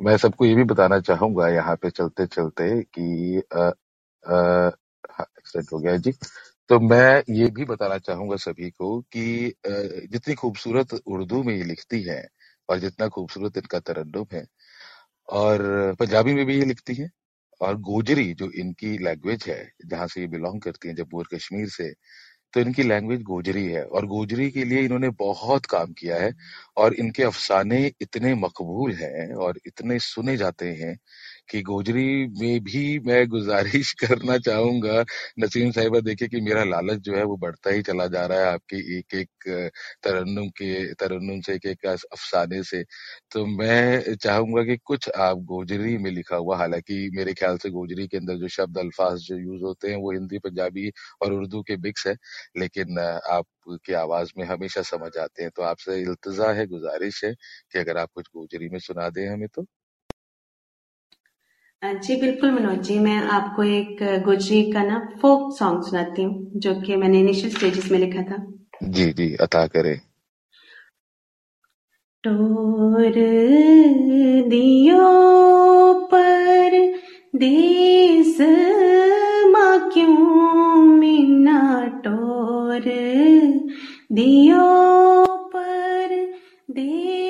मैं 0.00 0.16
सबको 0.18 0.44
ये 0.46 0.54
भी 0.54 0.64
बताना 0.64 1.00
चाहूँगा 1.00 1.48
यहाँ 1.50 1.76
पे 1.82 1.90
चलते 1.90 2.26
चलते 2.28 2.68
कि 2.94 3.42
ह- 3.54 4.70
परसेंट 5.10 5.72
हो 5.72 5.78
गया 5.80 5.96
जी। 5.98 6.12
तो 6.70 6.80
मैं 6.80 7.22
ये 7.30 7.48
भी 7.50 7.64
बताना 7.66 7.98
चाहूँगा 8.00 8.36
सभी 8.38 8.70
को 8.72 9.00
कि 9.14 9.54
जितनी 10.12 10.34
खूबसूरत 10.36 10.94
उर्दू 11.06 11.42
में 11.44 11.54
ये 11.56 11.64
लिखती 11.64 12.02
है 12.04 12.22
और 12.68 12.78
जितना 12.80 13.08
खूबसूरत 13.08 13.56
इनका 13.58 13.80
तरन्नुम 13.82 14.26
है, 14.34 14.44
और 15.28 15.62
पंजाबी 16.00 16.34
में 16.34 16.46
भी 16.46 16.58
ये 16.58 16.66
लिखती 16.66 16.94
है। 16.94 17.10
और 17.64 17.76
गोजरी 17.82 18.32
जो 18.34 18.50
इनकी 18.60 18.96
लैंग्वेज 18.98 19.44
है, 19.48 19.62
जहाँ 19.86 20.06
से 20.08 20.20
ये 20.20 20.26
बिलोंग 20.28 20.60
करती 20.62 20.88
हैं, 20.88 20.94
जम्मू 20.96 21.18
और 21.18 21.28
कश्मीर 21.34 21.68
से 21.70 21.92
तो 22.54 22.60
इनकी 22.60 22.82
लैंग्वेज 22.82 23.22
गोजरी 23.22 23.64
है। 23.68 23.82
और 23.84 24.06
गोजरी 24.06 24.50
के 24.50 24.64
लिए 24.64 24.80
इन्होंने 24.80 25.08
बहुत 25.20 25.66
काम 25.66 25.92
किया 25.92 26.16
है 26.16 26.32
और 26.78 26.94
इनके 26.94 27.22
अफसाने 27.24 27.86
इतने 28.02 28.34
मकबूल 28.36 28.92
हैं 28.94 29.34
और 29.36 29.58
इतने 29.66 29.98
सुने 30.00 30.36
जाते 30.36 30.68
हैं 30.74 30.96
कि 31.48 31.60
गोजरी 31.62 32.04
में 32.34 32.60
भी 32.64 32.98
मैं 33.00 33.26
गुजारिश 33.28 33.92
करना 34.02 34.36
चाहूँगा। 34.40 35.04
नसीम 35.38 35.70
साहिबा, 35.72 36.00
देखिए 36.00 36.28
कि 36.28 36.40
मेरा 36.40 36.64
लालच 36.64 36.98
जो 37.02 37.14
है 37.16 37.24
वो 37.24 37.36
बढ़ता 37.38 37.70
ही 37.70 37.82
चला 37.82 38.06
जा 38.08 38.24
रहा 38.26 38.38
है 38.40 38.46
आपके 38.48 38.76
एक 38.98 39.14
एक 39.16 39.28
तरन्नुम 40.04 40.48
के, 40.52 40.92
तरन्नुम 40.94 41.40
से 41.40 41.54
एक 41.54 41.66
एक 41.68 41.86
अफसाने 41.86 42.62
से। 42.64 42.82
तो 43.32 43.44
मैं 43.48 44.14
चाहूँगा 44.16 44.62
कि 44.64 44.76
कुछ 44.84 45.08
आप 45.18 45.38
गोजरी 45.46 45.96
में 45.98 46.10
लिखा 46.10 46.36
हुआ, 46.36 46.56
हालाँकि 46.58 47.08
मेरे 47.14 47.34
ख्याल 47.34 47.58
से 47.58 47.70
गोजरी 47.70 48.06
के 48.08 48.16
अंदर 48.16 48.36
जो 48.38 48.48
शब्द 48.50 48.78
अल्फाज 48.78 49.18
जो 49.22 49.38
यूज़ 49.38 49.62
होते 49.64 49.90
हैं 49.90 49.96
वो 49.98 50.12
हिंदी, 50.12 50.38
पंजाबी 50.40 50.90
और 51.22 51.32
उर्दू 51.32 51.62
के 51.64 51.76
मिक्स 51.78 52.06
है, 52.06 52.14
लेकिन 52.58 52.98
आप 52.98 53.46
की 53.78 53.92
आवाज़ 53.94 54.32
में 54.38 54.44
हमेशा 54.46 54.82
समझ 54.84 55.16
आते 55.18 55.42
हैं। 55.42 55.50
तो 55.56 55.62
आपसे 55.64 56.00
इल्तजा 56.00 56.52
है, 56.52 56.66
गुजारिश 56.68 57.24
है 57.24 57.34
कि 57.72 57.78
अगर 57.78 57.98
आप 57.98 58.10
कुछ 58.14 58.28
गोजरी 58.36 58.68
में 58.68 58.78
सुना 58.80 59.08
दें 59.10 59.26
हमें 59.28 59.48
तो। 59.48 59.66
जी 61.82 62.14
बिल्कुल 62.16 62.50
मनोज 62.50 62.78
जी 62.80 62.98
मैं 62.98 63.16
आपको 63.32 63.62
एक 63.62 63.98
गुजरी 64.24 64.62
का 64.72 64.82
ना 64.84 64.98
फोक 65.22 65.52
सॉन्ग 65.58 65.82
सुनाती 65.84 66.22
हूँ 66.22 66.52
जो 66.56 66.74
कि 66.80 66.96
मैंने 66.96 67.20
इनिशियल 67.20 67.50
स्टेजेस 67.54 67.90
में 67.90 67.98
लिखा 67.98 68.22
था। 68.22 68.36
जी 68.82 69.04
जी 69.12 69.34
अता 69.40 69.66
करे। 69.66 69.94
टोर 72.24 73.14
दियो 74.48 75.02
पर 76.12 76.78
देस 77.36 78.40
माँ 79.52 79.78
क्यों 79.92 80.76
मीना? 80.98 81.60
टोर 82.04 82.80
दियो 84.12 84.64
पर 85.54 86.16
देस 86.70 87.23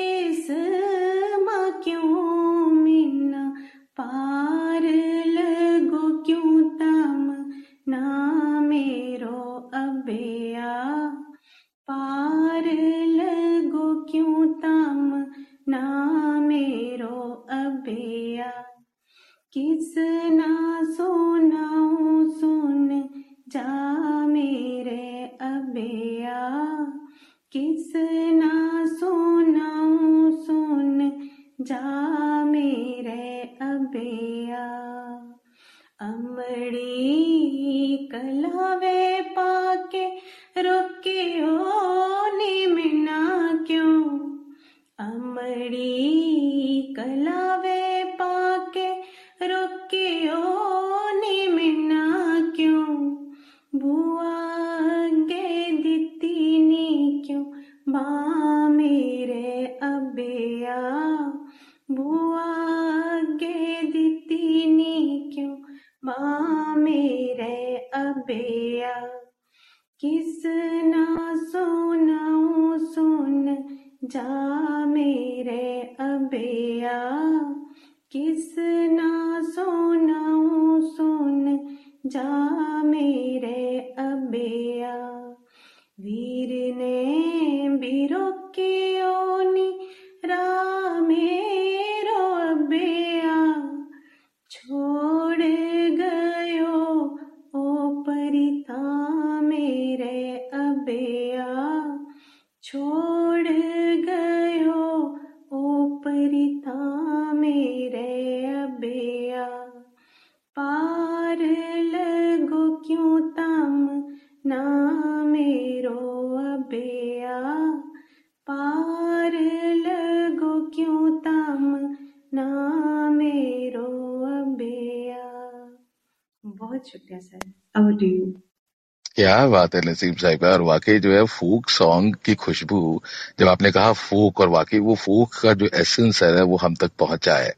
क्या 129.25 129.45
बात 129.47 129.75
है 129.75 129.79
नसीम 129.85 130.13
साहिबा 130.15 130.49
और 130.49 130.61
वाकई 130.61 130.99
जो 130.99 131.11
है 131.13 131.23
फोक 131.25 131.69
सॉन्ग 131.69 132.15
की 132.25 132.33
खुशबू, 132.35 133.01
जब 133.39 133.47
आपने 133.47 133.71
कहा 133.71 133.93
फोक 133.93 134.41
और 134.41 134.49
वाकई 134.49 134.79
वो 134.79 134.95
फोक 134.95 135.33
का 135.41 135.53
जो 135.53 135.69
एसेंस 135.75 136.21
है 136.23 136.43
वो 136.43 136.57
हम 136.57 136.75
तक 136.75 136.91
पहुँचा 136.99 137.37
है। 137.37 137.53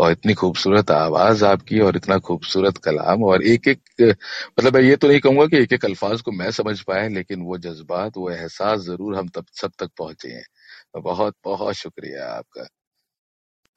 और 0.00 0.12
इतनी 0.12 0.34
खूबसूरत 0.34 0.90
आवाज़ 0.90 1.44
आपकी 1.44 1.80
और 1.80 1.96
इतना 1.96 2.18
खूबसूरत 2.18 2.78
कलाम 2.78 3.24
और 3.24 3.42
एक 3.44 3.68
एक 3.68 3.80
मतलब 4.60 4.74
मैं 4.76 4.82
ये 4.82 4.96
तो 4.96 5.08
नहीं 5.08 5.20
कहूँगा 5.20 5.46
कि 5.46 5.62
एक 5.62 5.72
एक 5.72 5.84
अल्फाज 5.84 6.20
को 6.22 6.32
मैं 6.32 6.50
समझ 6.52 6.80
पाए 6.82 7.08
लेकिन 7.08 7.42
वो 7.42 7.58
जज्बात, 7.58 8.16
वो 8.16 8.30
एहसास 8.30 8.80
ज़रूर 8.80 9.16
हम 9.16 9.28
तब, 9.28 9.46
सब 9.52 9.72
तक 9.78 9.90
पहुँचे 9.98 10.28
हैं। 10.28 10.44
बहुत 11.02 11.34
बहुत 11.44 11.74
शुक्रिया 11.74 12.32
आपका। 12.32 12.66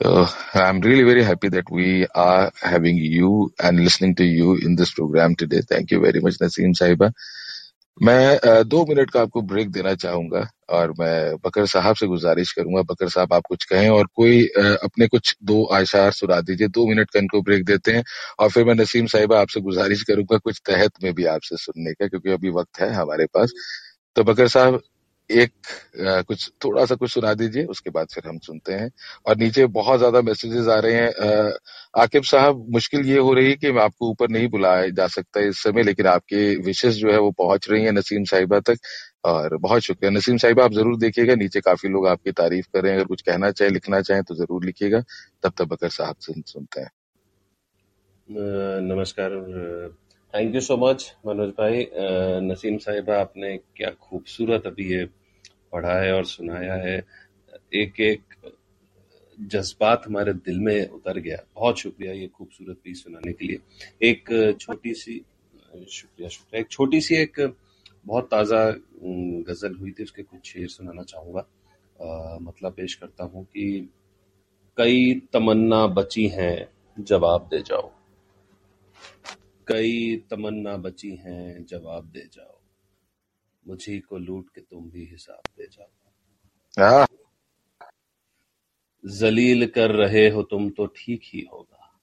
So 0.02 0.28
I'm 0.56 0.80
really 0.82 1.04
very 1.04 1.24
happy 1.24 1.50
that 1.50 1.70
we 1.72 2.08
are 2.16 2.52
having 2.62 2.98
you 2.98 3.52
and 3.60 3.80
listening 3.80 4.16
to 4.16 4.24
you 4.26 4.56
in 4.58 4.76
this 4.76 4.94
program 4.94 5.36
today. 5.36 5.62
Thank 5.70 5.92
you 5.92 6.00
very 6.02 6.22
much, 6.22 6.38
Naseem 6.40 6.76
Sahiba. 6.84 7.12
मैं 7.98 8.38
अ, 8.38 8.64
दो 8.64 8.86
मिनट 8.90 9.10
का 9.12 9.22
आपको 9.22 9.42
ब्रेक 9.52 9.72
देना 9.72 9.94
चाहूँगा 9.96 10.42
और 10.78 10.92
मैं 11.00 11.36
बकर 11.46 11.66
साहब 11.68 11.96
से 11.96 12.08
गुजारिश 12.08 12.52
करूँगा 12.54 12.82
बकर 12.92 13.10
साहब 13.10 13.34
आप 13.34 13.44
कुछ 13.50 13.64
कहें 13.72 13.90
और 13.90 14.08
कोई 14.16 14.42
अ, 14.48 14.62
अपने 14.84 15.08
कुछ 15.08 15.36
दो 15.52 15.64
आशार 15.80 16.12
सुना 16.22 16.40
दीजिए 16.50 16.68
दो 16.80 16.88
मिनट 16.90 17.10
का 17.14 17.20
इनको 17.20 17.42
ब्रेक 17.50 17.66
देते 17.66 17.94
हैं 17.94 18.04
और 18.40 18.50
फिर 18.52 18.66
मैं 18.66 18.76
नसीम 18.76 19.06
साहिबा 19.16 19.40
आपसे 19.42 19.62
गुजारिश 19.70 20.04
करूँगा 20.12 20.38
कुछ 20.50 20.62
तहत 20.70 21.04
में 21.04 21.14
भी 21.16 21.26
आपसे 21.36 21.58
सुनने 21.66 21.94
का 21.94 22.08
क्योंकि 22.08 22.32
अभी 22.32 22.50
वक्त 22.60 22.82
है 22.82 22.92
हमारे 22.94 23.26
पास 23.36 23.54
तो 24.16 24.24
बकर 24.34 24.48
साहब 24.58 24.82
एक 25.34 25.52
अ, 26.00 26.22
कुछ 26.22 26.50
थोड़ा 26.65 26.86
सा 26.86 26.96
कुछ 26.96 27.12
सुना 27.12 27.34
दीजिए 27.34 27.63
उसके 27.67 27.89
बाद 27.89 28.08
फिर 28.13 28.28
हम 28.28 28.38
सुनते 28.39 28.74
हैं। 28.74 28.89
और 29.28 29.38
नीचे 29.38 29.65
बहुत 29.72 30.00
ज़्यादा 30.00 30.22
मैसेजेस 30.22 30.67
आ 30.67 30.78
रहे 30.80 30.94
हैं। 30.96 31.52
आकिब 31.98 32.24
साहब 32.24 32.65
मुश्किल 32.70 33.06
ये 33.06 33.17
हो 33.20 33.34
रही 33.34 33.50
है 33.50 33.56
कि 33.56 33.72
मैं 33.72 33.82
आपको 33.84 34.10
ऊपर 34.10 34.30
नहीं 34.30 34.48
बुलाया 34.50 34.88
जा 34.91 35.08
सकता 35.10 35.41
इस 35.41 35.63
समय 35.63 35.84
लेकिन 35.84 36.08
आपके 36.08 36.56
विशेष 36.62 36.96
जो 36.96 37.12
है 37.12 37.20
वो 37.20 37.32
पहुँच 37.38 37.70
रही 37.70 37.84
है 37.86 37.91
नसीम 37.91 38.24
साहिबा 38.26 38.60
तक। 38.62 38.78
और 39.26 39.56
बहुत 39.58 39.82
शुक्रिया। 39.82 40.12
नसीम 40.12 40.38
साहिबा 40.38 40.63
आप 40.65 40.74
ज़रूर 40.74 40.98
देखिएगा 40.98 41.36
नीचे 41.36 41.60
काफ़ी 41.62 41.89
लोग 41.89 42.08
आपकी 42.08 42.32
तारीफ़ 42.34 42.67
कर 42.74 42.82
रहे 42.84 42.91
हैं। 42.91 43.00
अगर 43.00 43.08
कुछ 43.08 43.22
कहना 43.22 43.52
चाहे 43.52 43.72
लिखना 43.72 44.02
चाहें 44.02 44.24
तो 44.24 44.36
ज़रूर 44.36 44.65
लिखिएगा। 44.65 45.02
तब 45.44 45.54
तक 45.58 45.65
बकर 45.65 45.89
साहब 45.91 46.15
से 46.20 46.34
सुनते 46.48 46.82
हैं। 46.82 46.89
नमस्कार। 48.88 49.32
Thank 50.34 50.54
you 50.56 50.62
so 50.62 50.78
much 50.80 51.12
Manoj 51.28 51.50
भाई। 51.52 51.88
नसीम 52.44 52.78
साहिबा 52.78 53.20
आपने 53.20 53.56
क्या 53.76 53.89
खूबसूरत 54.02 54.67
अभी 54.67 54.91
ये 54.94 55.04
पढ़ा 55.74 56.00
है 56.02 56.14
और 56.14 56.26
सुनाया 56.26 56.76
है 56.76 56.98
एक 57.74 58.00
एक 58.02 58.36
जज्बात 59.38 60.04
हमारे 60.08 60.34
दिल 60.36 60.60
में 60.60 60.88
उतर 60.90 61.20
गया। 61.20 61.38
बहुत 61.56 61.80
शुक्रिया 61.80 62.14
ये 62.14 62.28
खूबसूरत 62.28 62.78
पीस 62.84 63.04
सुनाने 63.04 63.34
के 63.34 63.46
लिए। 63.46 63.60
एक 64.10 64.58
छोटी 64.60 64.94
सी 64.94 65.14
शुक्रिया 65.90 66.30
शुक्रिया। 66.30 66.60
एक 66.60 66.70
छोटी 66.70 67.02
सी 67.02 67.16
एक 67.16 67.40
बहुत 68.06 68.30
ताज़ा 68.32 68.64
गज़ल 69.48 69.76
हुई 69.76 69.92
थी, 69.92 70.04
उसके 70.04 70.24
कुछ 70.24 70.52
शेर 70.52 70.68
सुनाना 70.68 71.04
चाहूँगा। 71.04 71.46
मतलब 72.42 72.74
पेश 72.74 72.96
करता 72.96 73.24
हूँ 73.24 73.44
कि 73.46 73.90
कई 74.78 75.14
तमन्ना 75.34 75.86
बची 75.88 76.28
हैं, 76.28 76.68
जवाब 76.98 77.48
दे 77.52 77.62
जाओ। 77.62 77.92
कई 79.68 80.16
तमन्ना 80.32 80.78
बची 80.78 81.16
हैं, 81.16 81.66
जवाब 81.66 82.06
दे 82.06 82.28
जाओ। 82.34 82.61
मुझी 83.67 84.00
को 84.00 84.17
लूट 84.17 84.50
के 84.50 84.62
तुम 84.62 84.89
भी 84.89 85.06
हिसाब 85.06 85.41
दे 85.58 85.67
जाओ। 85.71 85.88
हाँ। 86.80 87.08
जलील 89.06 89.67
कर 89.67 89.91
रहे 89.91 90.30
हो 90.30 90.43
तुम 90.43 90.69
तो 90.69 90.86
ठीक 90.86 91.21
ही 91.26 91.47
होगा। 91.54 92.00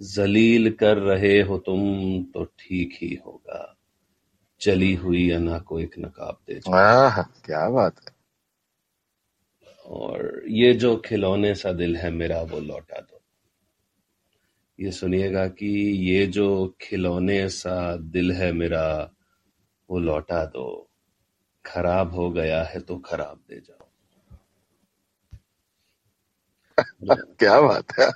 जलील 0.00 0.70
कर 0.72 0.96
रहे 0.96 1.40
हो 1.40 1.58
तुम 1.58 1.80
तो 2.24 2.44
ठीक 2.44 2.98
ही 3.02 3.14
होगा। 3.26 3.76
चली 4.60 4.94
हुई 4.94 5.30
अना 5.30 5.58
को 5.58 5.80
एक 5.80 5.98
नकाब 5.98 6.38
दे 6.46 6.60
आह, 6.74 7.22
क्या 7.22 7.68
बात 7.68 8.00
है। 8.00 8.14
और 9.86 10.42
ये 10.48 10.74
जो 10.74 10.96
खिलौने 10.96 11.54
सा 11.54 11.72
दिल 11.72 11.96
है 11.96 12.10
मेरा 12.10 12.42
वो 12.42 12.60
लौटा 12.60 13.00
दो। 13.00 13.20
ये 14.80 14.90
सुनिएगा 14.90 15.48
कि 15.48 15.68
ये 16.10 16.26
जो 16.26 16.76
खिलौने 16.80 17.48
सा 17.48 17.96
दिल 17.96 18.32
है 18.32 18.52
मेरा 18.52 19.14
वो 19.90 19.98
लौटा 19.98 20.44
दो। 20.44 20.88
खराब 21.64 22.14
हो 22.14 22.30
गया 22.30 22.62
है 22.62 22.80
तो 22.80 22.98
खराब 22.98 23.40
दे 23.48 23.60
जाओ। 23.60 23.88
क्या 27.38 27.60
बात 27.60 27.84
है। 28.00 28.10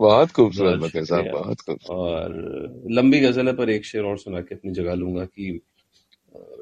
बहुत 0.00 0.30
खूबसूरत 0.30 0.78
बकर 0.80 1.04
साहब 1.04 1.30
बहुत 1.32 1.60
खूबसूरत। 1.60 1.90
और 1.90 2.84
लंबी 2.90 3.20
गज़ल 3.20 3.46
है 3.48 3.54
पर 3.54 3.70
एक 3.70 3.84
शेर 3.84 4.04
और 4.04 4.18
सुना 4.18 4.40
के 4.40 4.54
अपनी 4.54 4.72
जगह 4.72 4.94
लूँगा 4.94 5.24
कि 5.24 5.60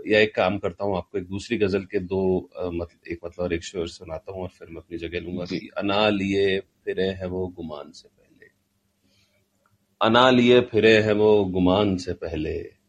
या 0.08 0.20
एक 0.20 0.34
काम 0.34 0.58
करता 0.58 0.84
हूँ 0.84 0.96
आपको 0.96 1.18
एक 1.18 1.28
दूसरी 1.28 1.58
गज़ल 1.58 1.84
के 1.84 1.98
दो 1.98 2.50
मतलब 2.64 3.08
एक 3.08 3.18
मतलब 3.24 3.44
और 3.44 3.52
एक 3.52 3.64
शेर 3.64 3.86
सुनाता 3.86 4.32
हूँ 4.32 4.42
और 4.42 4.48
फिर 4.48 4.68
मैं 4.68 4.76
अपनी 4.76 4.98
जगह 4.98 5.20
लूँगा 5.20 5.44
कि 5.44 5.68
अना 5.78 6.08
लिए 6.08 6.60
फिरे 6.84 7.08
हैं 7.08 7.26
वो 7.26 7.48
गुमान 7.48 7.90
से 7.92 8.08
पहले। 8.08 8.46
अना 10.00 10.30
लिए 10.30 10.60
फिरे 10.60 10.98
हैं 11.02 11.12
वो 11.12 11.44
गुमान 11.44 11.96
से 11.96 12.12
पहले। 12.12 12.83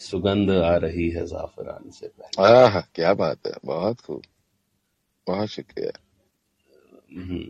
सुगंध 0.00 0.50
आ 0.50 0.76
रही 0.76 1.08
है 1.10 1.26
जाफरान 1.26 1.90
से 1.90 2.06
पहले। 2.08 2.46
आह 2.46 2.80
क्या 2.80 3.14
बात 3.14 3.46
है 3.46 3.52
बहुत 3.64 4.00
खूब 4.00 4.22
बहुत 5.26 5.48
शुक्रिया। 5.48 5.90
हम्म, 7.16 7.44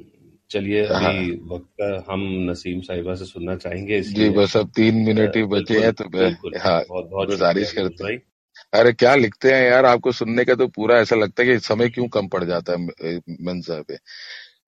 चलिए 0.50 0.87
हाँ। 0.87 1.12
अभी 1.12 1.30
वक्त 1.33 2.04
हम 2.11 2.20
नसीम 2.50 2.80
साहिबा 2.80 3.14
से 3.14 3.24
सुनना 3.24 3.57
चाहेंगे 3.57 4.00
जी 4.00 4.28
बस 4.30 4.57
अब 4.57 4.70
तीन 4.70 4.94
मिनट 4.94 5.37
ही 5.37 5.44
बचे 5.44 5.78
हैं 5.80 5.92
तो 5.92 6.04
मैं 6.04 6.30
हाँ 6.59 6.83
बहुत 6.88 7.09
बहुत 7.09 7.28
गुजारिश 7.28 7.72
करते 7.72 8.04
भाई। 8.04 8.16
अरे 8.72 8.92
क्या 8.92 9.14
लिखते 9.14 9.52
हैं 9.52 9.70
यार 9.70 9.85
आपको 9.87 10.12
सुनने 10.12 10.44
का 10.44 10.54
तो 10.54 10.68
पूरा 10.68 10.98
ऐसा 10.98 11.16
लगता 11.16 11.42
है 11.42 11.48
कि 11.48 11.59
समय 11.59 11.88
क्यों 11.88 12.09
कम 12.09 12.28
पड़ 12.28 12.44
जाता 12.44 12.72
है 12.72 12.78
मंजर 13.42 13.83
पे। 13.83 13.96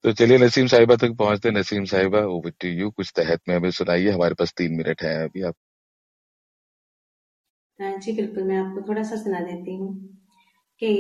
तो 0.03 0.13
चलिए 0.13 0.39
नसीम 0.39 0.67
साहिबा 0.67 0.97
तक 0.97 1.11
पहुँचते 1.11 1.51
नसीम 1.51 1.85
साहिबा 1.85 2.19
ओवर 2.19 2.51
टू 2.51 2.69
यू 2.69 2.91
कुछ 2.91 3.13
तहत 3.17 3.41
में 3.49 3.57
हमें 3.57 3.71
सुनाइए 3.71 4.11
हमारे 4.11 4.35
पास 4.35 4.55
तीन 4.57 4.73
मिनट 4.73 5.03
है 5.03 5.25
अभी 5.25 5.43
आप। 5.43 5.55
हाँ 5.55 5.66
जी, 7.81 8.13
बिल्कुल, 8.13 8.43
मैं 8.43 8.57
आपको 8.57 8.89
थोड़ा 8.89 9.03
सा 9.03 9.17
सुना 9.17 9.41
देती 9.41 9.77
हूँ 9.77 10.19
कि 10.81 10.93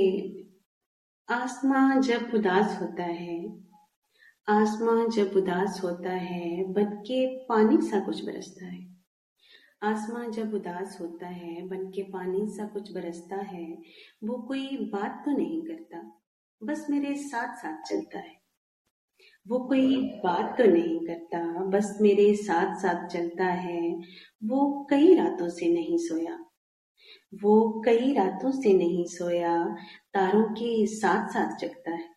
आसमां 1.31 2.01
जब 2.01 2.31
उदास 2.35 2.79
होता 2.83 3.03
है, 3.03 3.63
आसमां 4.49 5.11
जब 5.11 5.31
उदास 5.37 5.81
होता 5.85 6.11
है, 6.11 6.73
बन 6.73 6.85
के 6.85 7.47
पानी 7.47 7.81
सा 7.81 8.01
कुछ 8.01 8.25
बरसता 8.25 8.67
है। 8.67 8.97
आसमां 9.83 10.31
जब 10.31 10.55
उदास 10.55 10.99
होता 11.01 11.27
है, 11.27 11.69
बन 11.69 11.91
के 11.91 12.03
पानी 12.03 12.47
सा 12.47 12.67
कुछ 12.67 12.93
बरसता 12.93 13.37
है, 13.37 13.79
वो 14.25 14.43
कोई 14.43 14.77
बात 14.77 15.23
तो 15.25 15.31
नहीं 15.31 15.63
करता, 15.63 16.23
बस 16.65 16.87
मेरे 16.91 17.15
साथ 17.15 17.57
साथ 17.57 17.83
चलता 17.83 18.19
है। 18.19 18.41
वो 19.49 19.59
कोई 19.59 19.97
बात 20.25 20.59
तो 20.59 20.65
नहीं 20.65 21.07
करता, 21.07 21.65
बस 21.65 21.99
मेरे 22.01 22.35
साथ 22.35 22.77
साथ 22.77 23.09
चलता 23.09 23.45
है, 23.45 23.99
वो 24.45 24.87
कई 24.91 25.15
रातों 25.15 25.49
से 25.49 25.75
नहीं 25.75 25.99
सोया। 25.99 26.46
वो 27.35 27.83
कई 27.87 28.13
रातों 28.15 28.51
से 28.51 28.75
नहीं 28.75 29.05
सोया, 29.07 29.65
तारों 30.15 30.45
के 30.45 30.87
साथ 30.87 31.29
साथ 31.29 31.59
जगता 31.59 31.91
है। 31.91 32.17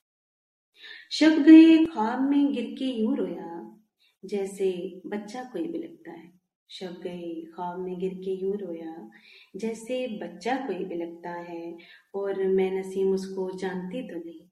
शब 1.11 1.29
गए 1.29 1.85
ख्वाब 1.85 2.21
में 2.21 2.53
गिर 2.53 2.65
के 2.65 2.85
यूँ 2.85 3.17
रोया, 3.17 3.79
जैसे 4.25 5.01
बच्चा 5.05 5.43
कोई 5.43 5.67
बिलकता 5.67 6.11
है। 6.11 6.31
शब 6.69 7.01
गए 7.01 7.45
ख्वाब 7.55 7.79
में 7.79 7.99
गिर 7.99 8.13
के 8.13 8.31
यूँ 8.31 8.57
रोया, 8.57 9.09
जैसे 9.55 10.07
बच्चा 10.07 10.55
कोई 10.55 10.85
बिलकता 10.85 11.29
है, 11.29 11.77
और 12.15 12.43
मैं 12.47 12.71
नसीम 12.71 13.13
उसको 13.13 13.57
जानती 13.57 14.09
तो 14.09 14.15
नहीं। 14.15 14.49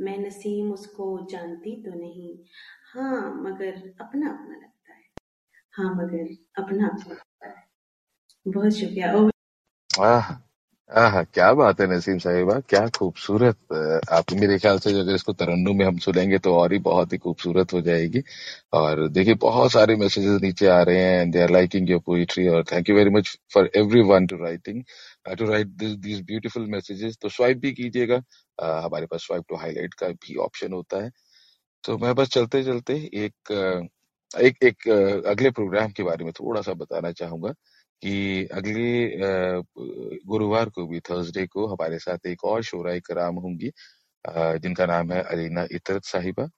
मैं 0.00 0.18
नसीम 0.18 0.72
उसको 0.72 1.26
जानती 1.30 1.82
तो 1.82 1.90
नहीं। 1.90 2.38
हाँ 2.92 3.34
मगर 3.42 3.94
अपना 4.00 4.30
अपना 4.30 4.56
लगता 4.56 4.94
है। 4.94 5.02
हाँ 5.72 5.94
मगर 5.94 6.34
अपना 6.62 6.88
अपना 6.88 7.14
लगता 7.14 7.48
है। 7.48 7.64
बहुत 8.46 8.72
शुक्रिया। 8.72 9.31
आह 9.92 10.30
आह, 10.90 11.22
क्या 11.24 11.52
बात 11.54 11.80
है 11.80 11.86
नसीम 11.88 12.18
साहिबा, 12.18 12.58
क्या 12.68 12.86
खूबसूरत 12.96 13.72
आप 14.12 14.32
मेरे 14.32 14.58
ख्याल 14.58 14.78
से 14.78 14.90
अगर 15.00 15.14
इसको 15.14 15.32
तरन्नुम 15.32 15.76
में 15.78 15.84
हम 15.86 15.98
सुनेंगे 15.98 16.38
तो 16.38 16.54
और 16.56 16.72
ही 16.72 16.78
बहुत 16.80 17.12
ही 17.12 17.18
खूबसूरत 17.18 17.72
हो 17.72 17.80
जाएगी। 17.82 18.22
और 18.72 19.06
देखिए, 19.08 19.34
बहुत 19.36 19.72
सारे 19.72 19.96
मैसेजेस 19.96 20.40
नीचे 20.42 20.66
आ 20.68 20.80
रहे 20.82 20.98
हैं 20.98 21.30
they 21.30 21.42
are 21.42 21.50
liking 21.50 21.90
your 21.90 22.00
poetry 22.06 22.46
और 22.48 22.64
thank 22.72 22.88
you 22.90 22.96
very 22.96 23.10
much 23.10 23.36
for 23.54 23.70
every 23.76 24.02
one 24.10 24.26
to 24.26 24.36
writing 24.44 24.82
to 25.38 25.50
write 25.50 25.66
these 25.78 26.20
beautiful 26.26 26.66
messages 26.70 27.18
तो 27.22 27.28
स्वाइप 27.28 27.58
भी 27.58 27.72
कीजिएगा 27.72 28.22
हमारे 28.58 29.06
पास 29.06 29.26
स्वाइप 29.26 29.44
टू 29.48 29.56
हाईलाइट 29.56 29.94
का 29.94 30.08
भी 30.08 30.36
ऑप्शन 30.46 30.72
होता 30.72 31.02
है। 31.04 31.10
तो 31.84 31.98
मैं 31.98 32.14
बस 32.14 32.28
चलते 32.30 32.62
चलते 32.64 32.94
एक 33.16 33.52
एक 34.40 34.64
एक 34.64 34.88
अगले 35.28 35.50
प्रोग्राम 35.52 35.90
के 35.96 36.02
बारे 36.02 36.24
में 36.24 36.32
थोड़ा 36.34 36.60
सा 36.62 36.74
बताना 36.74 37.12
चाहूँगा। 37.12 37.52
कि 38.02 38.46
अगले 38.54 38.86
गुरुवार 40.26 40.68
को 40.70 40.86
भी 40.88 41.00
थर्सडे 41.10 41.46
को 41.48 41.66
हमारे 41.68 41.98
साथ 42.00 42.26
एक 42.28 42.44
और 42.46 42.62
शोरा 42.64 42.98
कराम 43.06 43.36
होंगी 43.40 43.70
जिनका 44.58 44.86
नाम 44.86 45.12
है 45.12 45.22
अलीना 45.24 45.66
इतरत 45.74 46.04
साहिबा। 46.06 46.48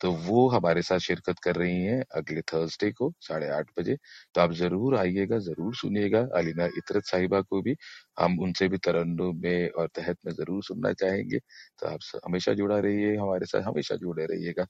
तो 0.00 0.10
वो 0.22 0.48
हमारे 0.50 0.82
साथ 0.82 0.98
शिरकत 1.00 1.38
कर 1.44 1.56
रही 1.56 1.82
हैं 1.84 2.02
अगले 2.16 2.40
थर्सडे 2.44 2.90
को, 2.92 3.12
साढ़े 3.20 3.48
आठ 3.50 3.70
बजे। 3.78 3.96
तो 4.34 4.40
आप 4.40 4.52
ज़रूर 4.54 4.96
आइएगा, 4.98 5.38
ज़रूर 5.40 5.74
सुनिएगा 5.76 6.20
अलीना 6.38 6.66
इतरत 6.78 7.04
साहिबा 7.06 7.40
को 7.42 7.60
भी। 7.62 7.76
हम 8.20 8.38
उनसे 8.42 8.68
भी 8.68 8.78
तरन्नुम 8.80 9.40
में 9.42 9.70
और 9.70 9.88
तहत 9.96 10.18
में 10.26 10.32
ज़रूर 10.34 10.62
सुनना 10.64 10.92
चाहेंगे। 10.94 11.38
तो 11.80 11.86
आप 11.88 12.00
हमेशा 12.26 12.54
जुड़ा 12.54 12.78
रहिए, 12.80 13.16
हमारे 13.16 13.46
साथ 13.46 13.62
हमेशा 13.64 13.96
जुड़े 13.98 14.26
रहिएगा। 14.26 14.66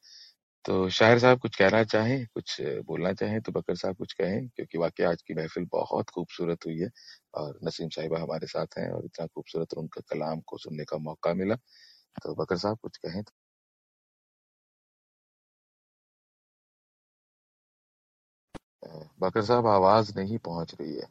तो 0.65 0.89
शायर 0.91 1.19
साहब 1.19 1.39
कुछ 1.41 1.57
कहना 1.57 1.83
चाहें, 1.85 2.27
कुछ 2.27 2.57
बोलना 2.87 3.13
चाहें 3.15 3.41
तो 3.43 3.53
बकर 3.53 3.77
साहब 3.77 3.97
कुछ 3.97 4.13
कहें, 4.15 4.49
क्योंकि 4.49 4.79
वाकई 4.79 5.05
आज 5.05 5.23
की 5.23 5.35
महफिल 5.35 5.67
बहुत 5.73 6.11
खूबसूरत 6.11 6.67
हुई 6.67 6.79
है 6.79 6.91
और 7.37 7.59
नसीम 7.65 7.89
साहिबा 7.91 8.21
हमारे 8.21 8.47
साथ 8.49 8.79
हैं 8.79 8.91
और 8.91 9.05
इतना 9.05 9.27
खूबसूरत 9.27 9.75
उनका 9.77 10.01
कलाम 10.11 10.41
को 10.47 10.59
सुनने 10.59 10.85
का 10.85 10.99
मौका 11.01 11.35
मिला। 11.35 11.57
तो 12.23 12.35
बकर 12.37 12.59
साहब 12.59 12.79
कुछ 12.81 12.97
कहें 12.99 13.23
तो। 13.23 13.31
बकर 19.21 19.43
साहब 19.43 19.67
आवाज़ 19.69 20.13
नहीं 20.17 20.39
पहुँच 20.41 20.75
रही 20.75 20.95
है। 20.97 21.07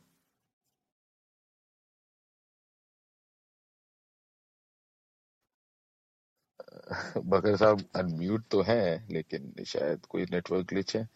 बकर 7.26 7.56
साहब 7.56 7.84
अनम्यूट 7.96 8.44
तो 8.52 8.62
हैं 8.62 9.08
लेकिन 9.12 9.64
शायद 9.68 10.06
कोई 10.06 10.26
नेटवर्क 10.32 10.66
ग्लिच 10.68 10.96
है। 10.96 11.08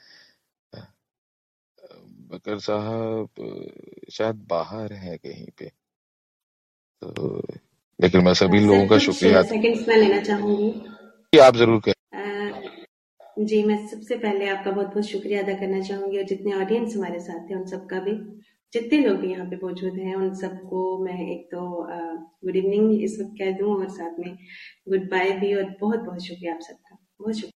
बकर 2.31 2.59
साहब 2.59 3.29
शायद 4.11 4.45
बाहर 4.49 4.93
हैं 4.93 5.17
कहीं 5.17 5.47
पे। 5.59 5.71
तो 7.01 7.41
लेकिन 7.99 8.23
मैं 8.23 8.33
सभी 8.33 8.59
लोगों 8.59 8.88
का 8.88 8.97
शुक्रिया। 8.97 9.41
सेकंड्स 9.41 9.88
में 9.88 9.95
लेना 9.95 10.21
चाहूँगी। 10.21 11.39
आप 11.39 11.55
ज़रूर 11.55 11.81
करें 11.81 11.93
जी 13.39 13.63
मैं 13.63 13.75
सबसे 13.88 14.15
पहले 14.15 14.47
आपका 14.47 14.71
बहुत 14.71 14.88
बहुत 14.88 15.05
शुक्रिया 15.05 15.41
अदा 15.43 15.53
करना 15.53 15.79
चाहूँगी 15.81 16.17
और 16.17 16.23
जितने 16.23 16.53
ऑडियंस 16.53 16.95
हमारे 16.95 17.19
साथ 17.19 17.49
थे 17.49 17.55
उन 17.55 17.65
सबका 17.65 17.99
भी। 17.99 18.13
जितने 18.75 18.97
लोग 18.99 19.17
भी 19.19 19.31
यहाँ 19.31 19.45
पे 19.49 19.55
मौजूद 19.63 19.97
हैं, 19.99 20.15
उन 20.15 20.33
सबको 20.35 20.83
मैं 21.05 21.19
एक 21.29 21.45
तो 21.51 21.61
गुड 22.45 22.55
इवनिंग 22.55 23.03
इस 23.03 23.17
वक्त 23.21 23.35
कह 23.39 23.51
दूँ 23.59 23.75
और 23.75 23.89
साथ 23.91 24.19
में 24.19 24.38
गुड 24.89 25.09
बाय 25.11 25.31
भी 25.39 25.53
और 25.55 25.75
बहुत 25.81 25.99
बहुत 25.99 26.23
शुक्रिया 26.23 26.53
आप 26.53 26.61
सबका। 26.61 26.97
बहुत 27.19 27.35
शुक्रिया। 27.35 27.51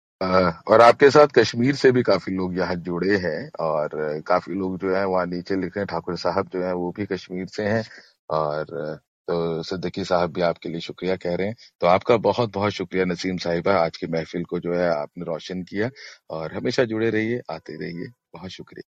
और 0.69 0.81
आपके 0.81 1.11
साथ 1.11 1.29
कश्मीर 1.35 1.75
से 1.75 1.91
भी 1.93 2.03
काफ़ी 2.03 2.33
लोग 2.37 2.57
यहाँ 2.59 2.75
जुड़े 2.89 3.17
हैं 3.19 3.51
और 3.61 4.21
काफ़ी 4.27 4.55
लोग 4.55 4.79
जो 4.79 4.95
है 4.97 5.05
वहाँ 5.07 5.27
नीचे 5.27 5.57
लिख 5.57 5.77
रहे 5.77 5.81
हैं, 5.81 5.87
ठाकुर 5.87 6.17
साहब 6.17 6.49
जो 6.49 6.63
है 6.65 6.73
वो 6.75 6.91
भी 6.93 7.07
कश्मीर 7.07 7.47
से 7.49 7.65
हैं 7.65 7.85
और 8.31 8.75
तो 9.29 9.63
सिद्दीकी 9.63 10.05
साहब 10.05 10.33
भी 10.33 10.41
आपके 10.43 10.69
लिए 10.69 10.81
शुक्रिया 10.81 11.17
कह 11.17 11.35
रहे 11.35 11.47
हैं। 11.47 11.55
तो 11.81 11.87
आपका 11.87 12.17
बहुत 12.19 12.53
बहुत 12.53 12.73
शुक्रिया 12.73 13.05
नसीम 13.05 13.37
साहिबा, 13.39 13.75
आज 13.77 13.97
की 13.97 14.07
महफिल 14.09 14.45
को 14.45 14.61
जो 14.61 14.75
है 14.75 14.89
आपने 14.91 15.25
रोशन 15.25 15.63
किया 15.65 15.91
और 16.31 16.55
हमेशा 16.55 16.85
जुड़े 16.87 17.11
रहिए, 17.11 17.41
आते 17.51 17.77
रहिए। 17.77 18.09
बहुत 18.35 18.51
शुक्रिया। 18.51 18.98